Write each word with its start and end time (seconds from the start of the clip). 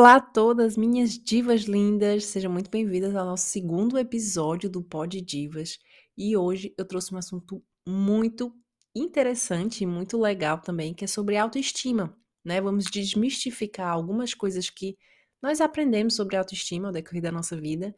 Olá 0.00 0.14
a 0.14 0.20
todas, 0.20 0.78
minhas 0.78 1.10
divas 1.18 1.64
lindas! 1.64 2.24
Sejam 2.24 2.50
muito 2.50 2.70
bem-vindas 2.70 3.14
ao 3.14 3.26
nosso 3.26 3.44
segundo 3.44 3.98
episódio 3.98 4.70
do 4.70 4.82
Pod 4.82 5.20
Divas. 5.20 5.78
E 6.16 6.34
hoje 6.34 6.74
eu 6.78 6.86
trouxe 6.86 7.14
um 7.14 7.18
assunto 7.18 7.62
muito 7.86 8.50
interessante 8.96 9.84
e 9.84 9.86
muito 9.86 10.18
legal 10.18 10.56
também, 10.56 10.94
que 10.94 11.04
é 11.04 11.06
sobre 11.06 11.36
autoestima, 11.36 12.16
né? 12.42 12.62
Vamos 12.62 12.86
desmistificar 12.86 13.92
algumas 13.92 14.32
coisas 14.32 14.70
que 14.70 14.96
nós 15.42 15.60
aprendemos 15.60 16.14
sobre 16.14 16.34
autoestima 16.34 16.88
ao 16.88 16.94
decorrer 16.94 17.20
da 17.20 17.30
nossa 17.30 17.54
vida 17.60 17.94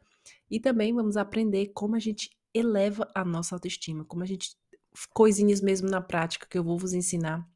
e 0.51 0.59
também 0.59 0.93
vamos 0.93 1.15
aprender 1.15 1.67
como 1.67 1.95
a 1.95 1.99
gente 1.99 2.29
eleva 2.53 3.09
a 3.15 3.23
nossa 3.23 3.55
autoestima, 3.55 4.03
como 4.03 4.23
a 4.23 4.27
gente 4.27 4.57
coisinhas 5.13 5.61
mesmo 5.61 5.89
na 5.89 6.01
prática 6.01 6.47
que 6.49 6.57
eu 6.57 6.65
vou 6.65 6.77
vos 6.77 6.91
ensinar 6.91 7.47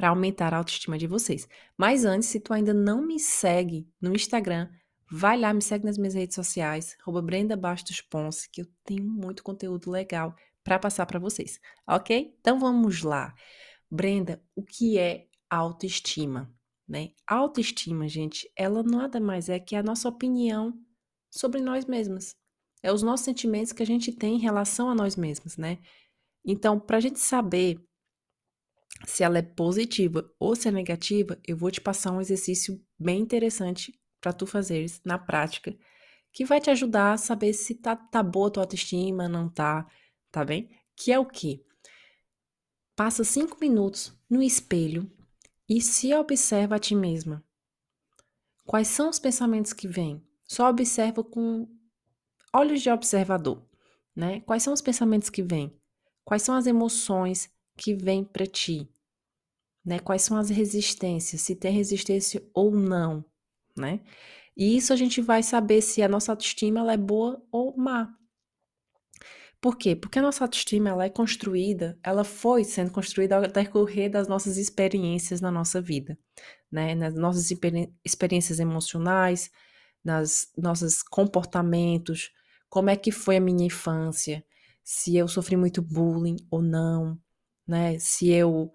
para 0.00 0.08
aumentar 0.08 0.54
a 0.54 0.56
autoestima 0.56 0.96
de 0.96 1.06
vocês. 1.06 1.46
Mas 1.76 2.06
antes, 2.06 2.26
se 2.30 2.40
tu 2.40 2.54
ainda 2.54 2.72
não 2.72 3.02
me 3.06 3.20
segue 3.20 3.86
no 4.00 4.14
Instagram, 4.14 4.66
vai 5.10 5.38
lá, 5.38 5.52
me 5.52 5.60
segue 5.60 5.84
nas 5.84 5.98
minhas 5.98 6.14
redes 6.14 6.34
sociais, 6.34 6.96
Brenda 7.22 7.54
Bastos 7.54 8.00
Ponce, 8.00 8.48
que 8.50 8.62
eu 8.62 8.66
tenho 8.82 9.04
muito 9.04 9.42
conteúdo 9.42 9.90
legal 9.90 10.34
para 10.64 10.78
passar 10.78 11.04
para 11.04 11.18
vocês, 11.18 11.60
ok? 11.86 12.34
Então 12.40 12.58
vamos 12.58 13.02
lá. 13.02 13.34
Brenda, 13.90 14.42
o 14.56 14.62
que 14.62 14.96
é 14.98 15.26
autoestima? 15.50 16.50
Né? 16.88 17.10
Autoestima, 17.26 18.08
gente, 18.08 18.50
ela 18.56 18.82
nada 18.82 19.20
mais 19.20 19.50
é 19.50 19.60
que 19.60 19.76
a 19.76 19.82
nossa 19.82 20.08
opinião 20.08 20.80
sobre 21.30 21.60
nós 21.60 21.84
mesmas. 21.84 22.34
É 22.82 22.90
os 22.90 23.02
nossos 23.02 23.26
sentimentos 23.26 23.72
que 23.72 23.82
a 23.82 23.86
gente 23.86 24.12
tem 24.12 24.36
em 24.36 24.40
relação 24.40 24.88
a 24.88 24.94
nós 24.94 25.14
mesmos, 25.14 25.58
né? 25.58 25.78
Então, 26.42 26.80
para 26.80 26.96
a 26.96 27.00
gente 27.00 27.20
saber 27.20 27.78
se 29.06 29.22
ela 29.22 29.38
é 29.38 29.42
positiva 29.42 30.30
ou 30.38 30.54
se 30.54 30.68
é 30.68 30.70
negativa, 30.70 31.38
eu 31.46 31.56
vou 31.56 31.70
te 31.70 31.80
passar 31.80 32.12
um 32.12 32.20
exercício 32.20 32.80
bem 32.98 33.20
interessante 33.20 33.98
para 34.20 34.32
tu 34.32 34.46
fazeres 34.46 35.00
na 35.04 35.18
prática, 35.18 35.76
que 36.32 36.44
vai 36.44 36.60
te 36.60 36.70
ajudar 36.70 37.14
a 37.14 37.16
saber 37.16 37.52
se 37.52 37.74
tá, 37.74 37.96
tá 37.96 38.22
boa 38.22 38.48
a 38.48 38.50
tua 38.50 38.62
autoestima, 38.62 39.28
não 39.28 39.48
tá, 39.48 39.86
tá 40.30 40.44
bem? 40.44 40.70
Que 40.94 41.12
é 41.12 41.18
o 41.18 41.24
quê? 41.24 41.64
Passa 42.94 43.24
cinco 43.24 43.56
minutos 43.60 44.12
no 44.28 44.42
espelho 44.42 45.10
e 45.68 45.80
se 45.80 46.14
observa 46.14 46.76
a 46.76 46.78
ti 46.78 46.94
mesma. 46.94 47.42
Quais 48.64 48.88
são 48.88 49.08
os 49.08 49.18
pensamentos 49.18 49.72
que 49.72 49.88
vêm? 49.88 50.22
Só 50.44 50.68
observa 50.68 51.24
com 51.24 51.66
olhos 52.54 52.82
de 52.82 52.90
observador, 52.90 53.66
né? 54.14 54.40
Quais 54.42 54.62
são 54.62 54.72
os 54.72 54.82
pensamentos 54.82 55.30
que 55.30 55.42
vêm? 55.42 55.74
Quais 56.24 56.42
são 56.42 56.54
as 56.54 56.66
emoções 56.66 57.50
que 57.80 57.94
vem 57.94 58.22
para 58.22 58.46
ti, 58.46 58.86
né? 59.82 59.98
Quais 59.98 60.20
são 60.20 60.36
as 60.36 60.50
resistências, 60.50 61.40
se 61.40 61.56
tem 61.56 61.72
resistência 61.72 62.42
ou 62.52 62.70
não, 62.70 63.24
né? 63.74 64.00
E 64.54 64.76
isso 64.76 64.92
a 64.92 64.96
gente 64.96 65.22
vai 65.22 65.42
saber 65.42 65.80
se 65.80 66.02
a 66.02 66.08
nossa 66.08 66.30
autoestima 66.32 66.80
ela 66.80 66.92
é 66.92 66.98
boa 66.98 67.42
ou 67.50 67.74
má. 67.74 68.14
Por 69.60 69.76
quê? 69.78 69.96
Porque 69.96 70.18
a 70.18 70.22
nossa 70.22 70.44
autoestima 70.44 70.90
ela 70.90 71.04
é 71.04 71.10
construída, 71.10 71.98
ela 72.02 72.22
foi 72.22 72.64
sendo 72.64 72.90
construída 72.90 73.36
ao 73.36 73.42
decorrer 73.42 74.10
das 74.10 74.28
nossas 74.28 74.58
experiências 74.58 75.40
na 75.40 75.50
nossa 75.50 75.80
vida, 75.80 76.18
né? 76.70 76.94
Nas 76.94 77.14
nossas 77.14 77.50
experiências 78.04 78.60
emocionais, 78.60 79.50
nas 80.04 80.50
nossos 80.56 81.02
comportamentos, 81.02 82.30
como 82.68 82.90
é 82.90 82.96
que 82.96 83.10
foi 83.10 83.36
a 83.38 83.40
minha 83.40 83.66
infância, 83.66 84.44
se 84.84 85.16
eu 85.16 85.26
sofri 85.28 85.56
muito 85.56 85.80
bullying 85.80 86.36
ou 86.50 86.60
não, 86.60 87.18
né? 87.70 87.98
Se 87.98 88.28
eu 88.28 88.72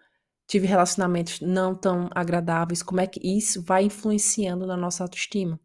tive 0.47 0.65
relacionamentos 0.67 1.41
não 1.41 1.75
tão 1.75 2.09
agradáveis, 2.15 2.81
como 2.81 3.01
é 3.01 3.07
que 3.07 3.19
isso 3.21 3.61
vai 3.61 3.83
influenciando 3.83 4.65
na 4.65 4.77
nossa 4.77 5.03
autoestima? 5.03 5.59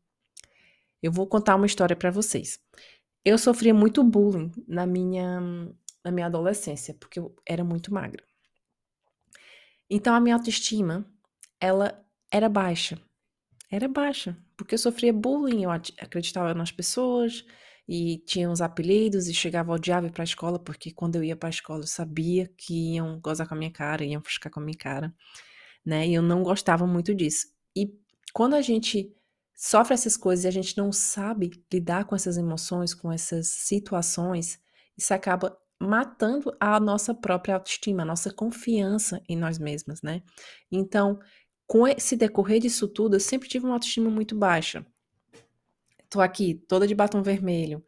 Eu 1.02 1.12
vou 1.12 1.26
contar 1.26 1.56
uma 1.56 1.66
história 1.66 1.96
para 1.96 2.10
vocês. 2.10 2.58
Eu 3.24 3.38
sofria 3.38 3.72
muito 3.72 4.02
bullying 4.02 4.50
na 4.66 4.86
minha 4.86 5.40
na 6.02 6.10
minha 6.10 6.26
adolescência, 6.26 6.94
porque 6.94 7.19
eu 7.19 7.34
era 7.46 7.62
muito 7.62 7.92
magra. 7.92 8.24
Então 9.88 10.14
a 10.14 10.20
minha 10.20 10.34
autoestima, 10.34 11.04
ela 11.60 12.02
era 12.30 12.48
baixa. 12.48 12.98
Era 13.70 13.86
baixa, 13.86 14.36
porque 14.56 14.74
eu 14.74 14.78
sofria 14.78 15.12
bullying, 15.12 15.64
eu 15.64 15.70
acreditava 15.70 16.54
nas 16.54 16.72
pessoas, 16.72 17.44
e 17.88 18.18
tinha 18.26 18.48
uns 18.50 18.60
apelidos 18.60 19.28
e 19.28 19.34
chegava 19.34 19.72
odiava 19.72 20.06
ir 20.06 20.12
para 20.12 20.22
a 20.22 20.24
escola, 20.24 20.58
porque 20.58 20.92
quando 20.92 21.16
eu 21.16 21.24
ia 21.24 21.36
para 21.36 21.48
a 21.48 21.50
escola 21.50 21.82
eu 21.82 21.86
sabia 21.86 22.48
que 22.56 22.94
iam 22.94 23.20
gozar 23.20 23.48
com 23.48 23.54
a 23.54 23.56
minha 23.56 23.70
cara, 23.72 24.04
iam 24.04 24.22
ficar 24.22 24.50
com 24.50 24.60
a 24.60 24.62
minha 24.62 24.76
cara, 24.76 25.14
né? 25.84 26.06
E 26.08 26.14
eu 26.14 26.22
não 26.22 26.42
gostava 26.42 26.86
muito 26.86 27.14
disso. 27.14 27.46
E 27.76 27.92
quando 28.32 28.54
a 28.54 28.62
gente 28.62 29.12
sofre 29.56 29.94
essas 29.94 30.16
coisas 30.16 30.44
e 30.44 30.48
a 30.48 30.50
gente 30.52 30.76
não 30.78 30.92
sabe 30.92 31.50
lidar 31.72 32.04
com 32.06 32.14
essas 32.16 32.36
emoções, 32.38 32.94
com 32.94 33.12
essas 33.12 33.48
situações, 33.48 34.58
isso 34.96 35.12
acaba 35.12 35.56
matando 35.80 36.54
a 36.60 36.78
nossa 36.78 37.14
própria 37.14 37.54
autoestima, 37.54 38.02
a 38.02 38.06
nossa 38.06 38.32
confiança 38.32 39.22
em 39.28 39.36
nós 39.36 39.58
mesmas, 39.58 40.02
né? 40.02 40.22
Então, 40.70 41.19
com 41.66 41.86
esse 41.88 42.16
decorrer 42.16 42.60
disso 42.60 42.88
tudo, 42.88 43.16
eu 43.16 43.20
sempre 43.20 43.48
tive 43.48 43.64
uma 43.64 43.74
autoestima 43.74 44.10
muito 44.10 44.34
baixa 44.36 44.84
tô 46.10 46.21
aqui 46.21 46.54
toda 46.69 46.87
de 46.87 46.94
batom 46.94 47.22
vermelho 47.22 47.84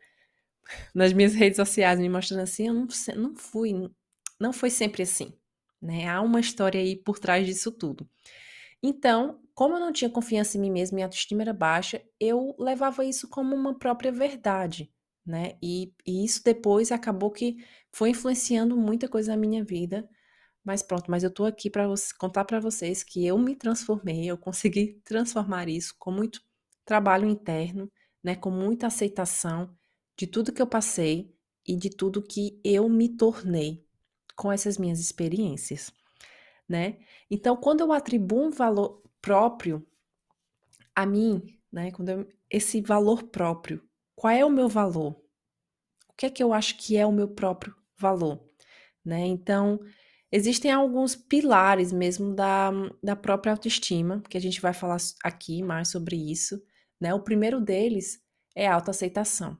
nas 0.95 1.13
minhas 1.13 1.35
redes 1.35 1.57
sociais 1.57 1.99
me 1.99 2.09
mostrando 2.09 2.43
assim, 2.43 2.69
eu 2.69 2.75
não, 2.75 2.87
não 3.17 3.35
fui, 3.37 3.91
não 4.41 4.53
foi 4.53 4.71
sempre 4.71 5.03
assim, 5.03 5.33
né? 5.81 6.09
Há 6.09 6.21
uma 6.21 6.41
história 6.41 6.81
aí 6.81 6.97
por 6.97 7.19
trás 7.19 7.47
disso 7.47 7.71
tudo. 7.73 8.09
Então, 8.83 9.41
como 9.55 9.77
eu 9.77 9.81
não 9.81 9.93
tinha 9.93 10.11
confiança 10.11 10.57
em 10.57 10.61
mim 10.61 10.71
mesma, 10.71 10.97
minha 10.97 11.07
autoestima 11.07 11.43
era 11.43 11.53
baixa, 11.53 12.03
eu 12.21 12.55
levava 12.59 13.05
isso 13.05 13.29
como 13.29 13.55
uma 13.55 13.79
própria 13.79 14.13
verdade, 14.13 14.93
né? 15.27 15.57
E, 15.63 15.93
e 16.07 16.25
isso 16.25 16.43
depois 16.45 16.93
acabou 16.93 17.31
que 17.31 17.57
foi 17.93 18.11
influenciando 18.11 18.77
muita 18.77 19.09
coisa 19.09 19.33
na 19.33 19.39
minha 19.39 19.65
vida. 19.65 20.09
Mas 20.65 20.83
pronto, 20.83 21.11
mas 21.11 21.25
eu 21.25 21.31
tô 21.31 21.45
aqui 21.45 21.71
para 21.71 21.87
contar 22.19 22.45
para 22.45 22.61
vocês 22.61 23.03
que 23.05 23.27
eu 23.27 23.39
me 23.39 23.57
transformei, 23.57 24.27
eu 24.31 24.39
consegui 24.39 25.01
transformar 25.05 25.69
isso 25.69 25.95
com 25.99 26.13
muito 26.13 26.41
trabalho 26.85 27.29
interno 27.29 27.91
né, 28.23 28.35
com 28.37 28.51
muita 28.51 28.87
aceitação 28.87 29.77
de 30.17 30.27
tudo 30.27 30.53
que 30.53 30.63
eu 30.63 30.67
passei 30.67 31.35
e 31.67 31.77
de 31.77 31.91
tudo 31.91 32.23
que 32.23 32.61
eu 32.65 32.89
me 32.89 33.09
tornei 33.09 33.87
com 34.37 34.51
essas 34.51 34.79
minhas 34.79 35.01
experiências, 35.01 35.93
né? 36.69 36.99
Então, 37.31 37.57
quando 37.57 37.81
eu 37.81 37.93
atribuo 37.93 38.47
um 38.47 38.51
valor 38.51 39.03
próprio 39.21 39.87
a 40.95 41.07
mim, 41.07 41.43
né, 41.71 41.91
quando 41.91 42.09
eu, 42.11 42.29
esse 42.51 42.81
valor 42.81 43.25
próprio, 43.25 43.83
qual 44.15 44.33
é 44.33 44.45
o 44.45 44.51
meu 44.51 44.69
valor? 44.69 45.13
O 46.09 46.15
que 46.17 46.27
é 46.27 46.31
que 46.31 46.43
eu 46.43 46.53
acho 46.53 46.77
que 46.77 46.97
é 46.97 47.07
o 47.07 47.13
meu 47.13 47.29
próprio 47.29 47.75
valor, 47.97 48.43
né? 49.05 49.27
Então, 49.27 49.81
existem 50.31 50.71
alguns 50.71 51.15
pilares 51.15 51.93
mesmo 51.93 52.35
da, 52.35 52.71
da 53.03 53.17
própria 53.17 53.53
autoestima, 53.53 54.23
que 54.29 54.37
a 54.37 54.41
gente 54.41 54.61
vai 54.61 54.73
falar 54.73 54.99
aqui 55.23 55.63
mais 55.63 55.89
sobre 55.89 56.17
isso, 56.17 56.63
né? 57.03 57.13
O 57.13 57.21
primeiro 57.21 57.61
deles 57.61 58.23
é 58.55 58.69
a 58.69 58.75
autoaceitação. 58.75 59.59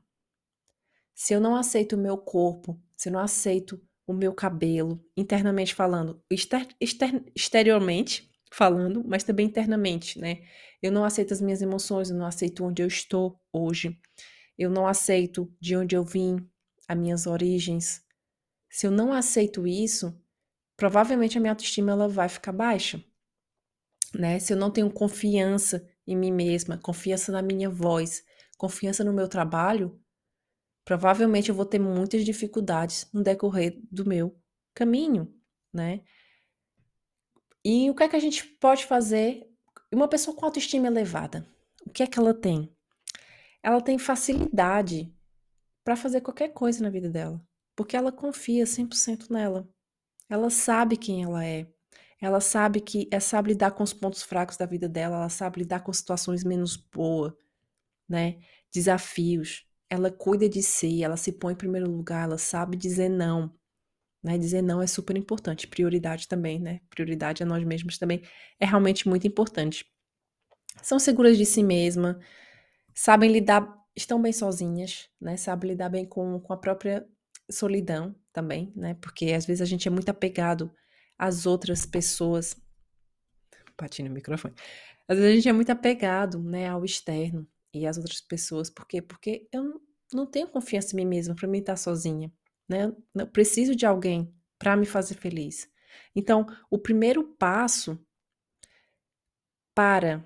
Se 1.13 1.33
eu 1.33 1.41
não 1.41 1.57
aceito 1.57 1.97
o 1.97 1.99
meu 1.99 2.17
corpo, 2.17 2.81
se 2.95 3.09
eu 3.09 3.13
não 3.13 3.19
aceito 3.19 3.85
o 4.07 4.13
meu 4.13 4.33
cabelo, 4.33 5.05
internamente 5.15 5.75
falando, 5.75 6.23
exter 6.29 6.65
exter 6.79 7.21
exteriormente 7.35 8.31
falando, 8.49 9.03
mas 9.05 9.25
também 9.25 9.45
internamente, 9.45 10.19
né? 10.19 10.41
Eu 10.81 10.91
não 10.91 11.03
aceito 11.03 11.33
as 11.33 11.41
minhas 11.41 11.61
emoções, 11.61 12.09
eu 12.09 12.15
não 12.15 12.25
aceito 12.25 12.63
onde 12.63 12.81
eu 12.81 12.87
estou 12.87 13.37
hoje, 13.51 13.99
eu 14.57 14.69
não 14.69 14.87
aceito 14.87 15.53
de 15.59 15.75
onde 15.75 15.95
eu 15.97 16.03
vim, 16.03 16.37
as 16.87 16.97
minhas 16.97 17.27
origens. 17.27 18.01
Se 18.69 18.87
eu 18.87 18.91
não 18.91 19.11
aceito 19.11 19.67
isso, 19.67 20.17
provavelmente 20.77 21.37
a 21.37 21.41
minha 21.41 21.51
autoestima 21.51 21.91
ela 21.91 22.07
vai 22.07 22.29
ficar 22.29 22.53
baixa, 22.53 23.03
né? 24.13 24.39
Se 24.39 24.53
eu 24.53 24.57
não 24.57 24.71
tenho 24.71 24.89
confiança 24.89 25.85
em 26.05 26.15
mim 26.15 26.31
mesma, 26.31 26.77
confiança 26.77 27.31
na 27.31 27.41
minha 27.41 27.69
voz, 27.69 28.23
confiança 28.57 29.03
no 29.03 29.13
meu 29.13 29.27
trabalho, 29.27 29.99
provavelmente 30.85 31.49
eu 31.49 31.55
vou 31.55 31.65
ter 31.65 31.79
muitas 31.79 32.25
dificuldades 32.25 33.09
no 33.13 33.23
decorrer 33.23 33.79
do 33.91 34.05
meu 34.05 34.37
caminho, 34.73 35.33
né? 35.73 36.01
E 37.63 37.89
o 37.89 37.95
que 37.95 38.03
é 38.03 38.09
que 38.09 38.15
a 38.15 38.19
gente 38.19 38.43
pode 38.43 38.85
fazer? 38.85 39.49
Uma 39.93 40.07
pessoa 40.07 40.35
com 40.35 40.45
autoestima 40.45 40.87
elevada, 40.87 41.47
o 41.85 41.89
que 41.89 42.03
é 42.03 42.07
que 42.07 42.19
ela 42.19 42.33
tem? 42.33 42.75
Ela 43.61 43.79
tem 43.79 43.97
facilidade 43.97 45.15
para 45.83 45.95
fazer 45.95 46.21
qualquer 46.21 46.49
coisa 46.49 46.83
na 46.83 46.89
vida 46.89 47.09
dela, 47.09 47.41
porque 47.75 47.95
ela 47.95 48.11
confia 48.11 48.65
100% 48.65 49.29
nela. 49.29 49.69
Ela 50.29 50.49
sabe 50.49 50.97
quem 50.97 51.23
ela 51.23 51.45
é. 51.45 51.67
Ela 52.23 52.39
sabe 52.39 52.79
que 52.79 53.09
é 53.11 53.19
sabe 53.19 53.49
lidar 53.49 53.71
com 53.71 53.83
os 53.83 53.91
pontos 53.91 54.23
fracos 54.23 54.55
da 54.55 54.65
vida 54.65 54.87
dela, 54.87 55.17
ela 55.17 55.27
sabe 55.27 55.59
lidar 55.59 55.81
com 55.81 55.91
situações 55.91 56.41
menos 56.41 56.77
boas, 56.77 57.33
né? 58.07 58.39
Desafios. 58.73 59.65
Ela 59.89 60.09
cuida 60.09 60.47
de 60.47 60.63
si, 60.63 61.03
ela 61.03 61.17
se 61.17 61.33
põe 61.33 61.51
em 61.51 61.57
primeiro 61.57 61.91
lugar, 61.91 62.23
ela 62.23 62.37
sabe 62.37 62.77
dizer 62.77 63.09
não. 63.09 63.53
Né? 64.23 64.37
Dizer 64.37 64.61
não 64.61 64.81
é 64.81 64.87
super 64.87 65.17
importante. 65.17 65.67
Prioridade 65.67 66.29
também, 66.29 66.59
né? 66.59 66.79
Prioridade 66.89 67.43
a 67.43 67.45
nós 67.45 67.61
mesmos 67.65 67.97
também 67.97 68.23
é 68.57 68.65
realmente 68.65 69.05
muito 69.05 69.27
importante. 69.27 69.85
são 70.81 70.99
seguras 70.99 71.37
de 71.37 71.45
si 71.45 71.61
mesma, 71.61 72.21
sabem 72.95 73.29
lidar, 73.33 73.67
estão 73.93 74.21
bem 74.21 74.31
sozinhas, 74.31 75.09
né? 75.19 75.35
Sabem 75.35 75.71
lidar 75.71 75.89
bem 75.89 76.05
com, 76.05 76.39
com 76.39 76.53
a 76.53 76.57
própria 76.57 77.05
solidão 77.51 78.15
também, 78.31 78.71
né? 78.77 78.93
Porque 79.01 79.33
às 79.33 79.45
vezes 79.45 79.61
a 79.61 79.65
gente 79.65 79.89
é 79.89 79.91
muito 79.91 80.07
apegado 80.07 80.73
às 81.17 81.45
outras 81.45 81.85
pessoas. 81.85 82.55
Bati 83.77 84.03
no 84.03 84.09
microfone. 84.09 84.53
Às 85.07 85.17
vezes 85.17 85.31
a 85.31 85.35
gente 85.35 85.49
é 85.49 85.53
muito 85.53 85.69
apegado, 85.69 86.41
né, 86.41 86.67
ao 86.67 86.85
externo 86.85 87.47
e 87.73 87.85
às 87.85 87.97
outras 87.97 88.21
pessoas. 88.21 88.69
Por 88.69 88.87
quê? 88.87 89.01
Porque 89.01 89.47
eu 89.51 89.81
não 90.13 90.25
tenho 90.25 90.47
confiança 90.47 90.93
em 90.93 90.97
mim 90.97 91.05
mesma 91.05 91.35
para 91.35 91.47
mim 91.47 91.59
estar 91.59 91.75
sozinha, 91.75 92.31
né? 92.69 92.93
Eu 93.15 93.27
preciso 93.27 93.75
de 93.75 93.85
alguém 93.85 94.33
para 94.57 94.77
me 94.77 94.85
fazer 94.85 95.15
feliz. 95.15 95.69
Então, 96.15 96.45
o 96.69 96.77
primeiro 96.77 97.23
passo 97.35 97.99
para 99.75 100.23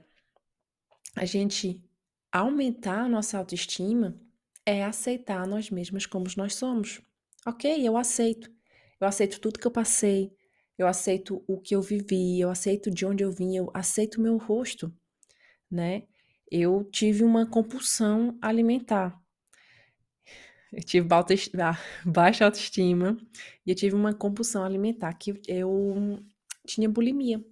a 1.15 1.25
gente 1.25 1.83
aumentar 2.31 3.01
a 3.01 3.09
nossa 3.09 3.37
autoestima 3.37 4.19
é 4.65 4.83
aceitar 4.83 5.47
nós 5.47 5.69
mesmas 5.69 6.05
como 6.05 6.25
nós 6.35 6.55
somos. 6.55 7.01
Ok, 7.45 7.87
eu 7.87 7.97
aceito. 7.97 8.51
Eu 8.99 9.07
aceito 9.07 9.39
tudo 9.39 9.59
que 9.59 9.65
eu 9.65 9.71
passei. 9.71 10.36
Eu 10.77 10.87
aceito 10.87 11.43
o 11.47 11.59
que 11.59 11.75
eu 11.75 11.81
vivi. 11.81 12.39
Eu 12.39 12.49
aceito 12.49 12.91
de 12.91 13.05
onde 13.05 13.23
eu 13.23 13.31
vim. 13.31 13.55
Eu 13.55 13.71
aceito 13.73 14.15
o 14.15 14.21
meu 14.21 14.37
rosto, 14.37 14.93
né? 15.69 16.03
Eu 16.49 16.83
tive 16.83 17.23
uma 17.23 17.45
compulsão 17.45 18.37
alimentar. 18.41 19.19
Eu 20.71 20.83
tive 20.83 21.07
baixa 22.05 22.45
autoestima 22.45 23.17
e 23.65 23.71
eu 23.71 23.75
tive 23.75 23.95
uma 23.95 24.13
compulsão 24.13 24.63
alimentar 24.63 25.13
que 25.13 25.41
eu 25.47 26.23
tinha 26.65 26.89
bulimia. 26.89 27.43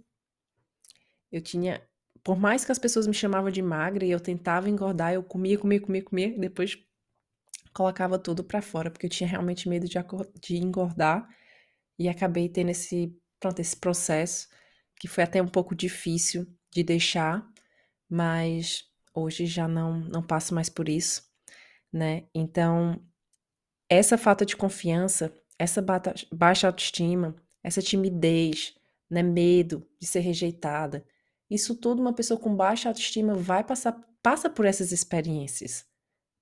Eu 1.31 1.42
tinha, 1.42 1.81
por 2.24 2.38
mais 2.38 2.63
que 2.63 2.71
as 2.71 2.80
pessoas 2.80 3.07
me 3.07 3.13
chamavam 3.13 3.50
de 3.50 3.62
magra 3.62 4.06
e 4.06 4.12
eu 4.12 4.19
tentava 4.19 4.69
engordar, 4.69 5.13
eu 5.13 5.24
comia, 5.24 5.57
comia, 5.57 5.81
comia, 5.81 6.04
comia, 6.04 6.28
e 6.28 6.39
depois 6.39 6.78
colocava 7.74 8.18
tudo 8.18 8.44
para 8.44 8.62
fora, 8.62 8.89
porque 8.89 9.06
eu 9.06 9.10
tinha 9.10 9.28
realmente 9.28 9.68
medo 9.68 9.88
de, 9.88 9.98
de 10.42 10.57
engordar 10.57 11.28
e 11.97 12.09
acabei 12.09 12.50
tendo 12.50 12.69
esse, 12.71 13.15
pronto, 13.39 13.59
esse 13.59 13.75
processo 13.75 14.47
que 15.00 15.07
foi 15.07 15.24
até 15.24 15.42
um 15.42 15.47
pouco 15.47 15.75
difícil 15.75 16.47
de 16.71 16.83
deixar, 16.83 17.45
mas 18.09 18.83
hoje 19.13 19.45
já 19.45 19.68
não 19.68 20.00
não 20.00 20.24
passo 20.24 20.53
mais 20.56 20.69
por 20.69 20.89
isso, 20.89 21.24
né? 21.92 22.25
Então, 22.33 23.01
essa 23.89 24.18
falta 24.18 24.45
de 24.45 24.56
confiança, 24.57 25.33
essa 25.59 25.83
baixa 26.33 26.68
autoestima, 26.68 27.36
essa 27.63 27.81
timidez, 27.81 28.75
né, 29.09 29.24
medo 29.24 29.88
de 30.00 30.07
ser 30.07 30.21
rejeitada, 30.21 31.06
isso 31.50 31.75
tudo 31.75 32.01
uma 32.01 32.13
pessoa 32.13 32.39
com 32.39 32.56
baixa 32.56 32.89
autoestima 32.89 33.36
vai 33.36 33.63
passar 33.63 33.94
passa 34.24 34.50
por 34.50 34.65
essas 34.65 34.92
experiências 34.92 35.86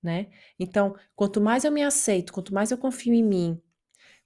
né? 0.04 0.26
Então, 0.58 0.94
quanto 1.16 1.40
mais 1.40 1.64
eu 1.64 1.72
me 1.72 1.82
aceito, 1.82 2.32
quanto 2.32 2.52
mais 2.52 2.70
eu 2.70 2.76
confio 2.76 3.14
em 3.14 3.24
mim, 3.24 3.60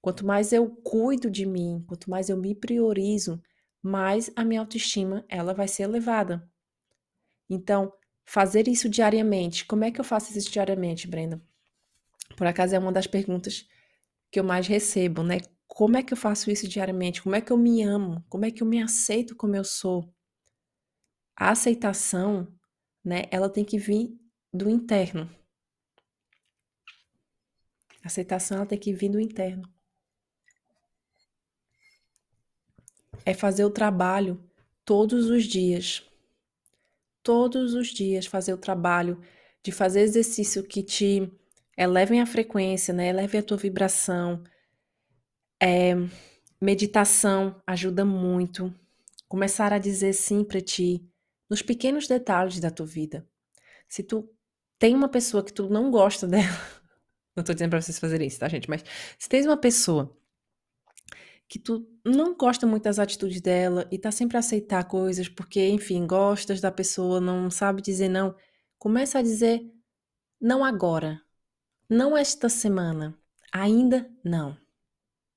quanto 0.01 0.25
mais 0.25 0.53
eu 0.53 0.69
cuido 0.69 1.31
de 1.31 1.47
mim, 1.47 1.85
quanto 1.87 2.11
mais 2.11 2.29
eu 2.29 2.37
me 2.37 2.55
priorizo, 2.55 3.43
mais 3.83 4.31
a 4.37 4.45
minha 4.45 4.61
autoestima 4.61 5.25
ela 5.29 5.55
vai 5.55 5.69
ser 5.69 5.85
elevada. 5.85 6.49
Então, 7.49 7.93
fazer 8.25 8.69
isso 8.69 8.89
diariamente. 8.89 9.65
Como 9.65 9.85
é 9.85 9.91
que 9.91 10.01
eu 10.01 10.05
faço 10.05 10.37
isso 10.37 10.51
diariamente, 10.51 11.09
Brenda? 11.09 11.41
Por 12.37 12.47
acaso 12.47 12.75
é 12.75 12.79
uma 12.79 12.93
das 12.93 13.07
perguntas 13.07 13.67
que 14.31 14.39
eu 14.39 14.45
mais 14.45 14.67
recebo, 14.67 15.23
né? 15.23 15.39
Como 15.67 15.97
é 15.97 16.03
que 16.03 16.13
eu 16.13 16.17
faço 16.17 16.51
isso 16.51 16.69
diariamente? 16.69 17.23
Como 17.23 17.35
é 17.35 17.41
que 17.41 17.53
eu 17.53 17.57
me 17.57 17.83
amo? 17.83 18.25
Como 18.29 18.45
é 18.45 18.51
que 18.51 18.63
eu 18.63 18.67
me 18.67 18.83
aceito 18.83 19.35
como 19.35 19.57
eu 19.57 19.65
sou? 19.65 20.13
A 21.35 21.51
aceitação, 21.51 22.53
né, 23.05 23.23
ela 23.31 23.49
tem 23.49 23.65
que 23.65 23.79
vir 23.79 24.19
do 24.53 24.69
interno. 24.69 25.31
A 28.03 28.09
aceitação 28.09 28.59
ela 28.59 28.67
tem 28.67 28.79
que 28.79 28.93
vir 28.93 29.09
do 29.09 29.21
interno. 29.21 29.63
É 33.25 33.35
fazer 33.35 33.65
o 33.65 33.71
trabalho 33.71 34.43
todos 34.85 35.29
os 35.29 35.45
dias. 35.45 36.03
Todos 37.23 37.75
os 37.75 37.89
dias 37.89 38.27
fazer 38.27 38.55
o 38.55 38.59
trabalho 38.59 39.21
de 39.63 39.71
fazer 39.71 40.01
exercício 40.01 40.63
que 40.65 40.83
te 40.83 41.31
elevem 41.77 42.21
a 42.21 42.27
frequência, 42.27 42.95
né? 42.95 43.09
Eleve 43.09 43.39
a 43.39 43.43
tua 43.43 43.57
vibração. 43.57 44.43
É, 45.63 45.95
meditação 46.61 47.61
ajuda 47.67 48.05
muito. 48.05 48.75
Começar 49.29 49.73
a 49.73 49.79
dizer 49.79 50.13
sim 50.15 50.43
para 50.43 50.61
ti 50.61 51.07
nos 51.49 51.63
pequenos 51.63 52.09
detalhes 52.09 52.61
da 52.61 52.71
tua 52.71 52.87
vida. 52.87 53.27
Se 53.89 54.03
tu 54.03 54.29
tem 54.79 54.95
uma 54.95 55.09
pessoa 55.09 55.45
que 55.45 55.53
tu 55.53 55.69
não 55.69 55.91
gosta 55.91 56.27
dela, 56.29 56.61
não 57.37 57.45
tô 57.45 57.53
dizendo 57.53 57.71
pra 57.71 57.81
vocês 57.81 57.99
fazerem 57.99 58.27
isso, 58.27 58.41
tá, 58.41 58.49
gente? 58.49 58.69
Mas 58.69 58.85
se 59.19 59.29
tens 59.29 59.47
uma 59.47 59.57
pessoa 59.57 60.18
que 61.49 61.59
tu 61.59 61.89
não 62.05 62.37
gosta 62.37 62.67
muito 62.67 62.85
das 62.85 62.99
atitudes 62.99 63.41
dela 63.41 63.89
e 63.91 63.99
tá 63.99 64.11
sempre 64.11 64.37
a 64.37 64.41
aceitar 64.41 64.85
coisas 64.85 65.29
porque, 65.29 65.67
enfim, 65.69 66.07
gostas 66.07 66.61
da 66.61 66.71
pessoa, 66.71 67.21
não 67.21 67.51
sabe 67.51 67.83
dizer 67.83 68.09
não, 68.09 68.35
começa 68.79 69.19
a 69.19 69.23
dizer 69.23 69.67
não 70.41 70.65
agora, 70.65 71.21
não 71.89 72.17
esta 72.17 72.49
semana, 72.49 73.19
ainda 73.53 74.11
não. 74.23 74.57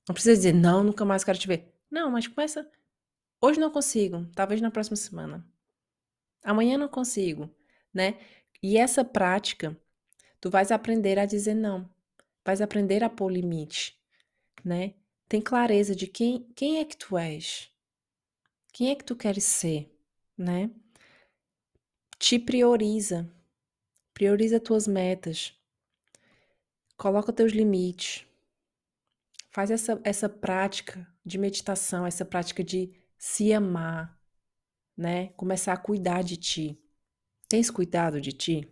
Não 0.07 0.13
precisa 0.13 0.35
dizer 0.35 0.53
não, 0.53 0.83
nunca 0.83 1.05
mais 1.05 1.23
quero 1.23 1.37
te 1.37 1.47
ver. 1.47 1.73
Não, 1.89 2.11
mas 2.11 2.27
começa. 2.27 2.69
Hoje 3.41 3.59
não 3.59 3.71
consigo, 3.71 4.27
talvez 4.35 4.61
na 4.61 4.71
próxima 4.71 4.95
semana. 4.95 5.45
Amanhã 6.43 6.77
não 6.77 6.87
consigo, 6.87 7.49
né? 7.93 8.19
E 8.61 8.77
essa 8.77 9.05
prática 9.05 9.77
Tu 10.41 10.49
vais 10.49 10.71
aprender 10.71 11.19
a 11.19 11.25
dizer 11.27 11.53
não. 11.53 11.87
Vais 12.43 12.61
aprender 12.61 13.03
a 13.03 13.09
pôr 13.09 13.31
limite, 13.31 13.95
né? 14.65 14.95
Tem 15.31 15.39
clareza 15.39 15.95
de 15.95 16.07
quem, 16.07 16.43
quem 16.53 16.79
é 16.79 16.83
que 16.83 16.97
tu 16.97 17.17
és. 17.17 17.71
Quem 18.73 18.89
é 18.91 18.95
que 18.95 19.05
tu 19.05 19.15
queres 19.15 19.45
ser, 19.45 19.89
né? 20.37 20.69
Te 22.19 22.37
prioriza. 22.37 23.33
Prioriza 24.13 24.59
tuas 24.59 24.85
metas. 24.85 25.57
Coloca 26.97 27.31
teus 27.31 27.53
limites. 27.53 28.27
Faz 29.51 29.71
essa, 29.71 30.01
essa 30.03 30.27
prática 30.27 31.07
de 31.25 31.37
meditação, 31.37 32.05
essa 32.05 32.25
prática 32.25 32.61
de 32.61 32.93
se 33.17 33.53
amar, 33.53 34.19
né? 34.97 35.29
Começar 35.37 35.71
a 35.71 35.77
cuidar 35.77 36.25
de 36.25 36.35
ti. 36.35 36.77
Tens 37.47 37.71
cuidado 37.71 38.19
de 38.19 38.33
ti? 38.33 38.69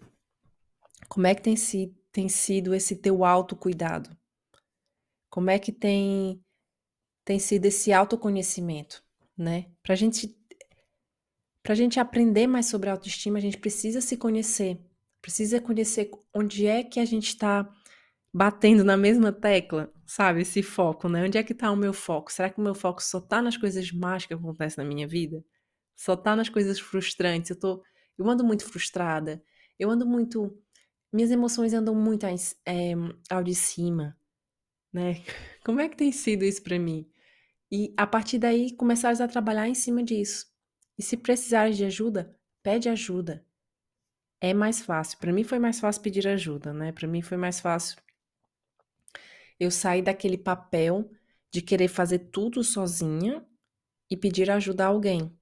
Como 1.07 1.25
é 1.25 1.33
que 1.33 1.41
tem, 1.41 1.55
si, 1.55 1.95
tem 2.11 2.27
sido 2.27 2.75
esse 2.75 2.97
teu 2.97 3.23
autocuidado? 3.23 4.09
Como 5.29 5.49
é 5.49 5.59
que 5.59 5.71
tem, 5.71 6.43
tem 7.29 7.37
sido 7.37 7.67
esse 7.67 7.93
autoconhecimento, 7.93 9.03
né? 9.37 9.67
Pra 9.83 9.93
gente, 9.93 10.35
pra 11.61 11.75
gente 11.75 11.99
aprender 11.99 12.47
mais 12.47 12.65
sobre 12.65 12.89
autoestima, 12.89 13.37
a 13.37 13.41
gente 13.41 13.59
precisa 13.59 14.01
se 14.01 14.17
conhecer. 14.17 14.79
Precisa 15.21 15.61
conhecer 15.61 16.09
onde 16.33 16.65
é 16.65 16.83
que 16.83 16.99
a 16.99 17.05
gente 17.05 17.27
está 17.27 17.71
batendo 18.33 18.83
na 18.83 18.97
mesma 18.97 19.31
tecla, 19.31 19.93
sabe? 20.07 20.41
Esse 20.41 20.63
foco, 20.63 21.07
né? 21.07 21.23
Onde 21.23 21.37
é 21.37 21.43
que 21.43 21.53
está 21.53 21.71
o 21.71 21.75
meu 21.75 21.93
foco? 21.93 22.31
Será 22.31 22.49
que 22.49 22.59
o 22.59 22.63
meu 22.63 22.73
foco 22.73 22.99
só 22.99 23.19
está 23.19 23.43
nas 23.43 23.55
coisas 23.55 23.91
más 23.91 24.25
que 24.25 24.33
acontecem 24.33 24.83
na 24.83 24.89
minha 24.89 25.07
vida? 25.07 25.45
Só 25.95 26.15
está 26.15 26.35
nas 26.35 26.49
coisas 26.49 26.79
frustrantes? 26.79 27.51
Eu 27.51 27.59
tô, 27.59 27.83
eu 28.17 28.27
ando 28.27 28.43
muito 28.43 28.65
frustrada. 28.65 29.39
Eu 29.77 29.91
ando 29.91 30.03
muito 30.03 30.57
minhas 31.13 31.29
emoções 31.29 31.75
andam 31.75 31.93
muito 31.93 32.25
é, 32.25 32.93
ao 33.29 33.43
de 33.43 33.53
cima, 33.53 34.17
né? 34.91 35.23
Como 35.63 35.79
é 35.79 35.87
que 35.87 35.95
tem 35.95 36.11
sido 36.11 36.43
isso 36.43 36.63
para 36.63 36.79
mim? 36.79 37.07
E 37.71 37.93
a 37.97 38.07
partir 38.07 38.39
daí 38.39 38.75
começares 38.75 39.21
a 39.21 39.27
trabalhar 39.27 39.67
em 39.67 39.75
cima 39.75 40.03
disso. 40.03 40.47
E 40.97 41.03
se 41.03 41.15
precisares 41.17 41.77
de 41.77 41.85
ajuda, 41.85 42.35
pede 42.63 42.89
ajuda. 42.89 43.45
É 44.41 44.53
mais 44.53 44.81
fácil. 44.81 45.17
Para 45.19 45.33
mim 45.33 45.43
foi 45.43 45.59
mais 45.59 45.79
fácil 45.79 46.01
pedir 46.01 46.27
ajuda, 46.27 46.73
né? 46.73 46.91
Para 46.91 47.07
mim 47.07 47.21
foi 47.21 47.37
mais 47.37 47.59
fácil 47.59 47.97
eu 49.59 49.69
sair 49.69 50.01
daquele 50.01 50.37
papel 50.37 51.11
de 51.51 51.61
querer 51.61 51.87
fazer 51.87 52.19
tudo 52.31 52.63
sozinha 52.63 53.45
e 54.09 54.15
pedir 54.15 54.49
ajuda 54.49 54.85
a 54.85 54.87
alguém, 54.87 55.37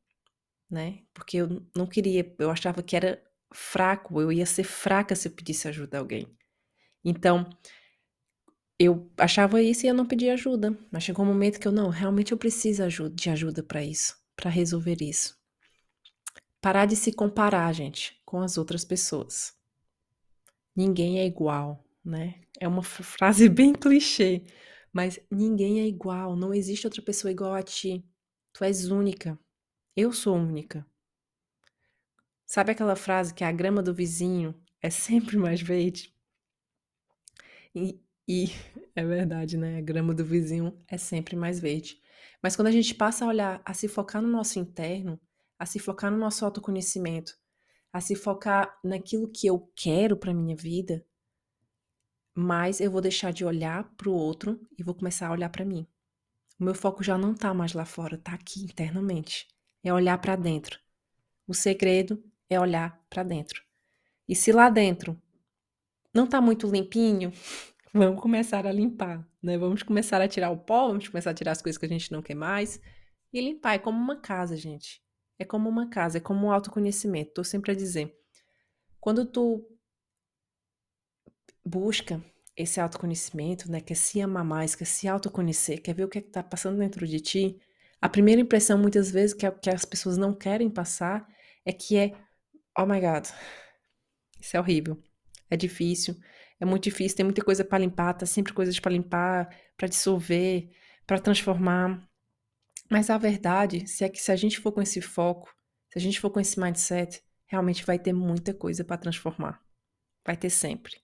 né? 0.69 1.03
Porque 1.13 1.37
eu 1.37 1.65
não 1.75 1.85
queria, 1.85 2.35
eu 2.39 2.49
achava 2.49 2.81
que 2.81 2.95
era 2.95 3.21
fraco, 3.53 4.21
eu 4.21 4.31
ia 4.31 4.45
ser 4.45 4.63
fraca 4.63 5.15
se 5.15 5.27
eu 5.27 5.31
pedisse 5.31 5.67
ajuda 5.67 5.97
a 5.97 5.99
alguém. 6.01 6.27
Então, 7.03 7.49
eu 8.79 9.09
achava 9.17 9.61
isso 9.61 9.85
e 9.85 9.89
eu 9.89 9.93
não 9.93 10.05
pedia 10.05 10.33
ajuda. 10.33 10.77
Mas 10.91 11.03
chegou 11.03 11.25
um 11.25 11.27
momento 11.27 11.59
que 11.59 11.67
eu, 11.67 11.71
não, 11.71 11.89
realmente 11.89 12.31
eu 12.31 12.37
preciso 12.37 13.09
de 13.09 13.29
ajuda 13.29 13.63
para 13.63 13.83
isso, 13.83 14.17
para 14.35 14.49
resolver 14.49 14.97
isso. 15.01 15.37
Parar 16.61 16.85
de 16.85 16.95
se 16.95 17.11
comparar, 17.11 17.73
gente, 17.73 18.19
com 18.25 18.41
as 18.41 18.57
outras 18.57 18.83
pessoas. 18.83 19.55
Ninguém 20.75 21.19
é 21.19 21.25
igual, 21.25 21.83
né? 22.03 22.41
É 22.59 22.67
uma 22.67 22.83
frase 22.83 23.49
bem 23.49 23.73
clichê, 23.73 24.43
mas 24.93 25.19
ninguém 25.31 25.79
é 25.81 25.87
igual, 25.87 26.35
não 26.35 26.53
existe 26.53 26.85
outra 26.85 27.01
pessoa 27.01 27.31
igual 27.31 27.53
a 27.53 27.63
ti. 27.63 28.03
Tu 28.53 28.63
és 28.63 28.85
única. 28.89 29.39
Eu 29.95 30.11
sou 30.13 30.35
única. 30.35 30.85
Sabe 32.45 32.71
aquela 32.71 32.95
frase 32.95 33.33
que 33.33 33.43
a 33.43 33.51
grama 33.51 33.83
do 33.83 33.93
vizinho 33.93 34.55
é 34.81 34.89
sempre 34.91 35.37
mais 35.37 35.61
verde? 35.61 36.13
E, 37.75 37.99
e 38.27 38.47
é 38.95 39.05
verdade, 39.05 39.57
né? 39.57 39.77
A 39.77 39.81
grama 39.81 40.13
do 40.13 40.25
vizinho 40.25 40.77
é 40.87 40.97
sempre 40.97 41.35
mais 41.35 41.59
verde. 41.59 42.01
Mas 42.41 42.55
quando 42.55 42.67
a 42.67 42.71
gente 42.71 42.93
passa 42.93 43.25
a 43.25 43.27
olhar, 43.27 43.61
a 43.65 43.73
se 43.73 43.87
focar 43.87 44.21
no 44.21 44.27
nosso 44.27 44.59
interno, 44.59 45.19
a 45.57 45.65
se 45.65 45.79
focar 45.79 46.11
no 46.11 46.17
nosso 46.17 46.45
autoconhecimento, 46.45 47.37
a 47.91 47.99
se 47.99 48.15
focar 48.15 48.77
naquilo 48.83 49.31
que 49.31 49.47
eu 49.47 49.71
quero 49.75 50.15
para 50.15 50.33
minha 50.33 50.55
vida, 50.55 51.05
mais 52.35 52.79
eu 52.79 52.91
vou 52.91 53.01
deixar 53.01 53.31
de 53.31 53.43
olhar 53.43 53.83
para 53.95 54.09
o 54.09 54.13
outro 54.13 54.59
e 54.77 54.83
vou 54.83 54.93
começar 54.93 55.27
a 55.27 55.31
olhar 55.31 55.49
para 55.49 55.65
mim. 55.65 55.87
O 56.59 56.63
meu 56.63 56.75
foco 56.75 57.03
já 57.03 57.17
não 57.17 57.33
tá 57.33 57.53
mais 57.53 57.73
lá 57.73 57.85
fora, 57.85 58.17
tá 58.17 58.33
aqui 58.33 58.61
internamente. 58.63 59.47
É 59.83 59.91
olhar 59.91 60.17
para 60.19 60.35
dentro. 60.35 60.79
O 61.47 61.53
segredo 61.53 62.23
é 62.49 62.59
olhar 62.59 63.03
para 63.09 63.23
dentro. 63.23 63.63
E 64.27 64.35
se 64.35 64.51
lá 64.51 64.69
dentro 64.69 65.19
não 66.13 66.27
tá 66.27 66.41
muito 66.41 66.67
limpinho, 66.67 67.31
vamos 67.97 68.21
começar 68.21 68.65
a 68.65 68.71
limpar, 68.71 69.27
né? 69.41 69.57
Vamos 69.57 69.83
começar 69.83 70.21
a 70.21 70.27
tirar 70.27 70.51
o 70.51 70.57
pó, 70.57 70.87
vamos 70.87 71.07
começar 71.07 71.31
a 71.31 71.33
tirar 71.33 71.51
as 71.51 71.61
coisas 71.61 71.77
que 71.77 71.85
a 71.85 71.89
gente 71.89 72.11
não 72.11 72.21
quer 72.21 72.35
mais 72.35 72.79
e 73.33 73.41
limpar. 73.41 73.75
É 73.75 73.79
como 73.79 73.97
uma 73.99 74.19
casa, 74.19 74.55
gente. 74.55 75.01
É 75.39 75.45
como 75.45 75.69
uma 75.69 75.89
casa, 75.89 76.17
é 76.17 76.21
como 76.21 76.47
um 76.47 76.51
autoconhecimento. 76.51 77.33
Tô 77.33 77.43
sempre 77.43 77.71
a 77.71 77.75
dizer. 77.75 78.15
Quando 78.99 79.25
tu 79.25 79.65
busca 81.65 82.23
esse 82.55 82.79
autoconhecimento, 82.79 83.71
né, 83.71 83.79
quer 83.81 83.95
se 83.95 84.19
amar 84.21 84.43
mais, 84.43 84.73
quer 84.73 84.85
se 84.85 85.07
autoconhecer, 85.07 85.81
quer 85.81 85.93
ver 85.93 86.05
o 86.05 86.09
que 86.09 86.17
é 86.17 86.21
está 86.21 86.41
passando 86.41 86.79
dentro 86.79 87.05
de 87.05 87.19
ti, 87.19 87.61
a 88.01 88.09
primeira 88.09 88.41
impressão, 88.41 88.77
muitas 88.77 89.11
vezes, 89.11 89.33
que, 89.33 89.49
que 89.51 89.69
as 89.69 89.85
pessoas 89.85 90.17
não 90.17 90.33
querem 90.33 90.69
passar 90.69 91.27
é 91.65 91.71
que 91.71 91.97
é, 91.97 92.13
oh 92.77 92.85
my 92.85 92.99
God, 92.99 93.27
isso 94.39 94.57
é 94.57 94.59
horrível, 94.59 94.97
é 95.49 95.57
difícil, 95.57 96.15
é 96.59 96.65
muito 96.65 96.83
difícil, 96.83 97.17
tem 97.17 97.23
muita 97.23 97.43
coisa 97.43 97.63
para 97.63 97.77
limpar, 97.77 98.13
tá 98.13 98.25
sempre 98.25 98.53
coisas 98.53 98.79
para 98.79 98.91
limpar, 98.91 99.55
para 99.75 99.87
dissolver, 99.87 100.69
para 101.05 101.19
transformar. 101.19 102.07
Mas 102.89 103.09
a 103.09 103.17
verdade 103.17 103.87
se 103.87 104.03
é 104.03 104.09
que 104.09 104.21
se 104.21 104.31
a 104.31 104.35
gente 104.35 104.59
for 104.59 104.71
com 104.71 104.81
esse 104.81 105.01
foco, 105.01 105.53
se 105.89 105.99
a 105.99 106.01
gente 106.01 106.19
for 106.19 106.29
com 106.29 106.39
esse 106.39 106.59
mindset, 106.59 107.21
realmente 107.45 107.85
vai 107.85 107.99
ter 107.99 108.13
muita 108.13 108.53
coisa 108.53 108.83
para 108.83 108.97
transformar. 108.97 109.61
Vai 110.25 110.35
ter 110.35 110.49
sempre. 110.49 110.97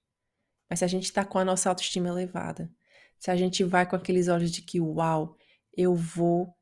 Mas 0.70 0.80
se 0.80 0.86
a 0.86 0.88
gente 0.88 1.06
está 1.06 1.24
com 1.24 1.38
a 1.38 1.46
nossa 1.46 1.70
autoestima 1.70 2.10
elevada, 2.10 2.72
se 3.20 3.32
a 3.32 3.36
gente 3.36 3.64
vai 3.64 3.88
com 3.88 3.96
aqueles 3.96 4.28
olhos 4.28 4.52
de 4.52 4.62
que, 4.62 4.82
uau, 4.82 5.38
eu 5.76 5.96
vou 5.96 6.54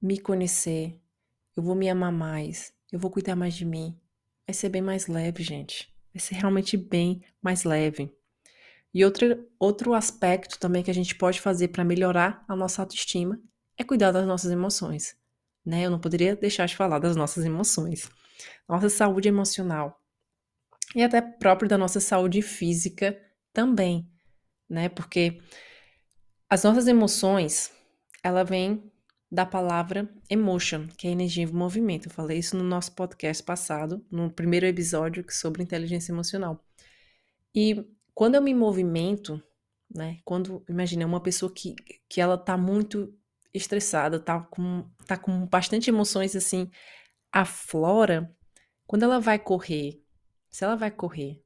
me 0.00 0.18
conhecer, 0.18 1.00
eu 1.56 1.62
vou 1.62 1.74
me 1.74 1.88
amar 1.88 2.12
mais, 2.12 2.72
eu 2.90 2.98
vou 2.98 3.10
cuidar 3.10 3.34
mais 3.34 3.54
de 3.54 3.64
mim, 3.64 3.98
vai 4.46 4.54
ser 4.54 4.68
bem 4.68 4.82
mais 4.82 5.06
leve, 5.06 5.42
gente. 5.42 5.91
Vai 6.14 6.20
ser 6.20 6.34
realmente 6.34 6.76
bem 6.76 7.22
mais 7.40 7.64
leve. 7.64 8.12
E 8.94 9.04
outro, 9.04 9.48
outro 9.58 9.94
aspecto 9.94 10.58
também 10.58 10.82
que 10.82 10.90
a 10.90 10.94
gente 10.94 11.14
pode 11.14 11.40
fazer 11.40 11.68
para 11.68 11.84
melhorar 11.84 12.44
a 12.46 12.54
nossa 12.54 12.82
autoestima 12.82 13.40
é 13.78 13.84
cuidar 13.84 14.12
das 14.12 14.26
nossas 14.26 14.50
emoções. 14.50 15.16
Né? 15.64 15.86
Eu 15.86 15.90
não 15.90 15.98
poderia 15.98 16.36
deixar 16.36 16.66
de 16.66 16.76
falar 16.76 16.98
das 16.98 17.16
nossas 17.16 17.44
emoções. 17.44 18.10
Nossa 18.68 18.88
saúde 18.88 19.28
emocional 19.28 20.02
e 20.94 21.02
até 21.02 21.20
próprio 21.20 21.68
da 21.68 21.78
nossa 21.78 22.00
saúde 22.00 22.42
física 22.42 23.18
também, 23.52 24.08
né? 24.68 24.88
Porque 24.88 25.40
as 26.48 26.64
nossas 26.64 26.86
emoções, 26.86 27.72
ela 28.22 28.44
vem 28.44 28.91
da 29.32 29.46
palavra 29.46 30.06
emotion, 30.28 30.86
que 30.88 31.08
é 31.08 31.10
energia 31.10 31.42
em 31.44 31.46
movimento. 31.46 32.06
Eu 32.06 32.12
falei 32.12 32.38
isso 32.38 32.54
no 32.54 32.62
nosso 32.62 32.92
podcast 32.92 33.42
passado, 33.42 34.04
no 34.10 34.30
primeiro 34.30 34.66
episódio 34.66 35.24
sobre 35.30 35.62
inteligência 35.62 36.12
emocional. 36.12 36.62
E 37.54 37.82
quando 38.14 38.34
eu 38.34 38.42
me 38.42 38.52
movimento, 38.52 39.42
né? 39.94 40.18
Quando, 40.22 40.62
imagina, 40.68 41.06
uma 41.06 41.20
pessoa 41.20 41.50
que, 41.50 41.74
que 42.10 42.20
ela 42.20 42.36
tá 42.36 42.58
muito 42.58 43.10
estressada, 43.54 44.20
tá 44.20 44.40
com, 44.40 44.86
tá 45.06 45.16
com 45.16 45.46
bastante 45.46 45.88
emoções 45.88 46.36
assim, 46.36 46.70
aflora, 47.32 48.34
quando 48.86 49.04
ela 49.04 49.18
vai 49.18 49.38
correr, 49.38 50.02
se 50.50 50.62
ela 50.62 50.76
vai 50.76 50.90
correr, 50.90 51.42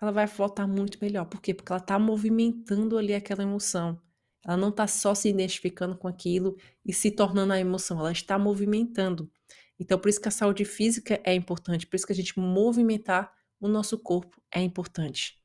ela 0.00 0.10
vai 0.10 0.26
voltar 0.26 0.66
muito 0.66 0.98
melhor. 1.00 1.24
Por 1.26 1.40
quê? 1.40 1.54
Porque 1.54 1.70
ela 1.70 1.80
está 1.80 1.98
movimentando 2.00 2.98
ali 2.98 3.14
aquela 3.14 3.44
emoção. 3.44 4.00
Ela 4.44 4.56
não 4.56 4.68
está 4.68 4.86
só 4.86 5.14
se 5.14 5.28
identificando 5.28 5.96
com 5.96 6.08
aquilo 6.08 6.56
e 6.84 6.92
se 6.92 7.10
tornando 7.10 7.52
a 7.52 7.58
emoção, 7.58 7.98
ela 7.98 8.12
está 8.12 8.38
movimentando. 8.38 9.30
Então, 9.78 9.98
por 9.98 10.08
isso 10.08 10.20
que 10.20 10.28
a 10.28 10.32
saúde 10.32 10.64
física 10.64 11.20
é 11.24 11.34
importante, 11.34 11.86
por 11.86 11.96
isso 11.96 12.06
que 12.06 12.12
a 12.12 12.16
gente 12.16 12.38
movimentar 12.38 13.32
o 13.60 13.68
nosso 13.68 13.98
corpo 13.98 14.40
é 14.50 14.60
importante, 14.60 15.40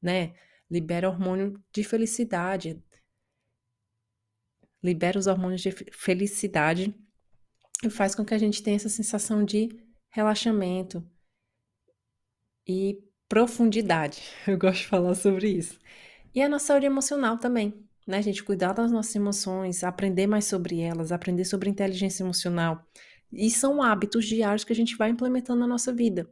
né? 0.00 0.34
Libera 0.70 1.08
hormônio 1.08 1.62
de 1.72 1.84
felicidade, 1.84 2.82
libera 4.82 5.18
os 5.18 5.26
hormônios 5.26 5.62
de 5.62 5.70
felicidade 5.70 6.94
e 7.84 7.90
faz 7.90 8.14
com 8.14 8.24
que 8.24 8.34
a 8.34 8.38
gente 8.38 8.62
tenha 8.62 8.76
essa 8.76 8.88
sensação 8.88 9.44
de 9.44 9.68
relaxamento, 10.10 11.04
e 12.66 12.98
profundidade. 13.28 14.22
Eu 14.46 14.58
gosto 14.58 14.80
de 14.80 14.86
falar 14.88 15.14
sobre 15.14 15.48
isso. 15.48 15.78
E 16.34 16.42
a 16.42 16.48
nossa 16.48 16.66
saúde 16.66 16.86
emocional 16.86 17.38
também, 17.38 17.85
né, 18.06 18.22
gente? 18.22 18.44
Cuidar 18.44 18.72
das 18.72 18.92
nossas 18.92 19.14
emoções, 19.16 19.82
aprender 19.82 20.26
mais 20.26 20.44
sobre 20.44 20.80
elas, 20.80 21.10
aprender 21.10 21.44
sobre 21.44 21.68
inteligência 21.68 22.22
emocional. 22.22 22.86
E 23.32 23.50
são 23.50 23.82
hábitos 23.82 24.24
diários 24.26 24.64
que 24.64 24.72
a 24.72 24.76
gente 24.76 24.96
vai 24.96 25.10
implementando 25.10 25.60
na 25.60 25.66
nossa 25.66 25.92
vida, 25.92 26.30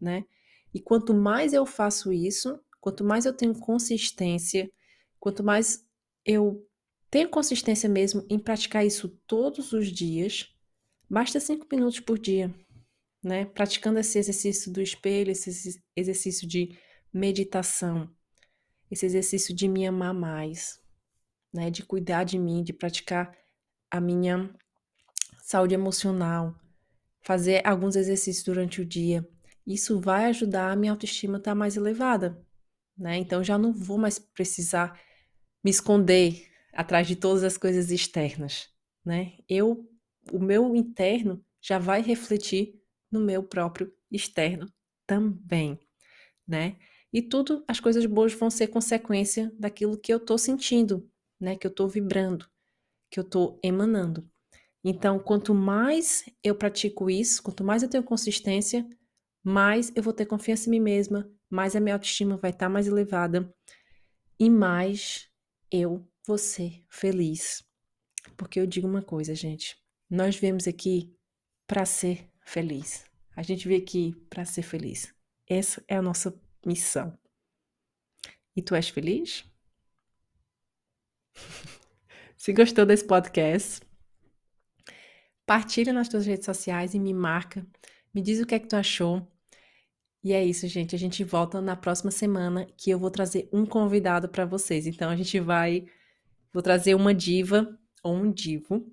né? 0.00 0.24
E 0.72 0.80
quanto 0.80 1.14
mais 1.14 1.52
eu 1.52 1.64
faço 1.64 2.12
isso, 2.12 2.60
quanto 2.80 3.02
mais 3.02 3.24
eu 3.24 3.32
tenho 3.32 3.54
consistência, 3.54 4.70
quanto 5.18 5.42
mais 5.42 5.86
eu 6.24 6.66
tenho 7.10 7.30
consistência 7.30 7.88
mesmo 7.88 8.26
em 8.28 8.38
praticar 8.38 8.84
isso 8.84 9.08
todos 9.26 9.72
os 9.72 9.88
dias, 9.88 10.52
basta 11.08 11.40
cinco 11.40 11.66
minutos 11.70 12.00
por 12.00 12.18
dia, 12.18 12.52
né? 13.22 13.46
Praticando 13.46 13.98
esse 13.98 14.18
exercício 14.18 14.70
do 14.70 14.82
espelho, 14.82 15.30
esse 15.30 15.80
exercício 15.96 16.46
de 16.46 16.76
meditação, 17.12 18.10
esse 18.90 19.06
exercício 19.06 19.54
de 19.54 19.66
me 19.68 19.86
amar 19.86 20.12
mais, 20.12 20.83
né? 21.54 21.70
De 21.70 21.84
cuidar 21.84 22.24
de 22.24 22.38
mim, 22.38 22.64
de 22.64 22.72
praticar 22.72 23.32
a 23.88 24.00
minha 24.00 24.52
saúde 25.40 25.74
emocional, 25.74 26.58
fazer 27.22 27.64
alguns 27.64 27.94
exercícios 27.94 28.44
durante 28.44 28.80
o 28.80 28.84
dia. 28.84 29.26
Isso 29.64 30.00
vai 30.00 30.26
ajudar 30.26 30.72
a 30.72 30.76
minha 30.76 30.92
autoestima 30.92 31.36
a 31.36 31.38
estar 31.38 31.54
mais 31.54 31.76
elevada, 31.76 32.44
né? 32.98 33.16
Então 33.16 33.42
já 33.42 33.56
não 33.56 33.72
vou 33.72 33.96
mais 33.96 34.18
precisar 34.18 35.00
me 35.62 35.70
esconder 35.70 36.50
atrás 36.72 37.06
de 37.06 37.14
todas 37.14 37.44
as 37.44 37.56
coisas 37.56 37.90
externas, 37.90 38.68
né? 39.04 39.34
Eu, 39.48 39.88
o 40.32 40.38
meu 40.38 40.74
interno 40.74 41.42
já 41.62 41.78
vai 41.78 42.02
refletir 42.02 42.74
no 43.10 43.20
meu 43.20 43.42
próprio 43.42 43.92
externo 44.10 44.66
também, 45.06 45.78
né? 46.46 46.76
E 47.12 47.22
tudo, 47.22 47.64
as 47.68 47.78
coisas 47.78 48.04
boas 48.06 48.34
vão 48.34 48.50
ser 48.50 48.66
consequência 48.66 49.52
daquilo 49.58 49.96
que 49.96 50.12
eu 50.12 50.18
tô 50.18 50.36
sentindo, 50.36 51.08
né? 51.40 51.56
Que 51.56 51.66
eu 51.66 51.74
tô 51.74 51.88
vibrando, 51.88 52.48
que 53.10 53.18
eu 53.18 53.24
tô 53.24 53.58
emanando. 53.62 54.28
Então, 54.82 55.18
quanto 55.18 55.54
mais 55.54 56.24
eu 56.42 56.54
pratico 56.54 57.08
isso, 57.08 57.42
quanto 57.42 57.64
mais 57.64 57.82
eu 57.82 57.88
tenho 57.88 58.04
consistência, 58.04 58.86
mais 59.42 59.90
eu 59.94 60.02
vou 60.02 60.12
ter 60.12 60.26
confiança 60.26 60.68
em 60.68 60.72
mim 60.72 60.80
mesma, 60.80 61.30
mais 61.48 61.74
a 61.74 61.80
minha 61.80 61.94
autoestima 61.94 62.36
vai 62.36 62.50
estar 62.50 62.66
tá 62.66 62.70
mais 62.70 62.86
elevada 62.86 63.54
e 64.38 64.50
mais 64.50 65.30
eu 65.70 66.06
vou 66.26 66.36
ser 66.36 66.84
feliz. 66.88 67.64
Porque 68.36 68.60
eu 68.60 68.66
digo 68.66 68.86
uma 68.86 69.02
coisa, 69.02 69.34
gente, 69.34 69.76
nós 70.10 70.36
viemos 70.36 70.66
aqui 70.66 71.14
para 71.66 71.84
ser 71.84 72.30
feliz. 72.44 73.04
A 73.36 73.42
gente 73.42 73.66
veio 73.66 73.82
aqui 73.82 74.14
para 74.28 74.44
ser 74.44 74.62
feliz. 74.62 75.14
Essa 75.46 75.82
é 75.88 75.96
a 75.96 76.02
nossa 76.02 76.38
missão. 76.64 77.18
E 78.56 78.62
tu 78.62 78.74
és 78.74 78.88
feliz? 78.88 79.44
Se 82.36 82.52
gostou 82.52 82.84
desse 82.84 83.06
podcast, 83.06 83.80
partilha 85.46 85.92
nas 85.92 86.08
tuas 86.08 86.26
redes 86.26 86.44
sociais 86.44 86.94
e 86.94 86.98
me 86.98 87.14
marca. 87.14 87.66
Me 88.12 88.20
diz 88.20 88.40
o 88.40 88.46
que 88.46 88.54
é 88.54 88.58
que 88.58 88.68
tu 88.68 88.76
achou. 88.76 89.26
E 90.22 90.32
é 90.32 90.42
isso, 90.42 90.66
gente. 90.68 90.94
A 90.94 90.98
gente 90.98 91.22
volta 91.22 91.60
na 91.60 91.76
próxima 91.76 92.10
semana 92.10 92.66
que 92.78 92.90
eu 92.90 92.98
vou 92.98 93.10
trazer 93.10 93.48
um 93.52 93.66
convidado 93.66 94.28
para 94.28 94.46
vocês. 94.46 94.86
Então 94.86 95.10
a 95.10 95.16
gente 95.16 95.38
vai 95.38 95.86
vou 96.52 96.62
trazer 96.62 96.94
uma 96.94 97.12
diva 97.12 97.78
ou 98.02 98.14
um 98.14 98.30
divo 98.30 98.90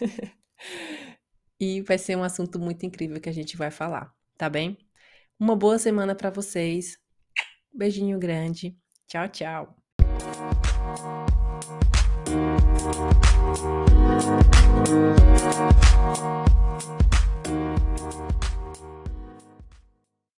e 1.58 1.80
vai 1.80 1.96
ser 1.96 2.16
um 2.16 2.22
assunto 2.22 2.58
muito 2.58 2.84
incrível 2.84 3.20
que 3.20 3.28
a 3.28 3.32
gente 3.32 3.56
vai 3.56 3.70
falar, 3.70 4.14
tá 4.36 4.48
bem? 4.50 4.76
Uma 5.40 5.56
boa 5.56 5.78
semana 5.78 6.14
para 6.14 6.30
vocês. 6.30 6.98
Beijinho 7.72 8.18
grande. 8.18 8.76
Tchau, 9.06 9.28
tchau. 9.28 9.77
Thank 12.90 13.32
you. 15.82 15.87